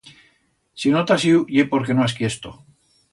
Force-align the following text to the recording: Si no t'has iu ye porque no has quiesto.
Si 0.83 0.93
no 0.95 1.03
t'has 1.11 1.25
iu 1.33 1.43
ye 1.57 1.67
porque 1.75 1.99
no 1.99 2.07
has 2.07 2.17
quiesto. 2.21 2.55